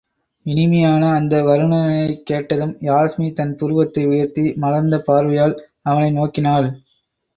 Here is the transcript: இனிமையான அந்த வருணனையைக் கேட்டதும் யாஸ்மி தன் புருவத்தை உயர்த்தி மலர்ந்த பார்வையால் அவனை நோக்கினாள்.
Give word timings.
இனிமையான 0.45 1.09
அந்த 1.09 1.43
வருணனையைக் 1.43 2.23
கேட்டதும் 2.23 2.73
யாஸ்மி 2.81 3.33
தன் 3.33 3.55
புருவத்தை 3.55 4.05
உயர்த்தி 4.05 4.53
மலர்ந்த 4.55 4.99
பார்வையால் 4.99 5.55
அவனை 5.81 6.11
நோக்கினாள். 6.11 6.67